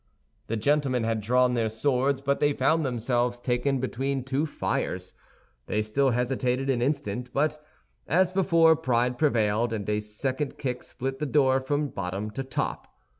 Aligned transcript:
The 0.47 0.57
gentlemen 0.57 1.03
had 1.03 1.21
drawn 1.21 1.53
their 1.53 1.69
swords, 1.69 2.21
but 2.21 2.39
they 2.39 2.53
found 2.53 2.83
themselves 2.83 3.39
taken 3.39 3.79
between 3.79 4.23
two 4.23 4.47
fires. 4.47 5.13
They 5.67 5.83
still 5.83 6.09
hesitated 6.09 6.71
an 6.71 6.81
instant; 6.81 7.29
but, 7.33 7.63
as 8.07 8.33
before, 8.33 8.75
pride 8.75 9.19
prevailed, 9.19 9.71
and 9.71 9.87
a 9.87 9.99
second 9.99 10.57
kick 10.57 10.81
split 10.81 11.19
the 11.19 11.27
door 11.27 11.59
from 11.61 11.89
bottom 11.89 12.31
to 12.31 12.43
top. 12.43 12.87